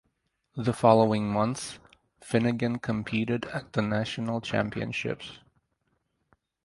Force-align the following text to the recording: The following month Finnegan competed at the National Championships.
The 0.55 0.73
following 0.73 1.31
month 1.31 1.77
Finnegan 2.21 2.79
competed 2.79 3.45
at 3.45 3.73
the 3.73 3.83
National 3.83 4.41
Championships. 4.41 5.37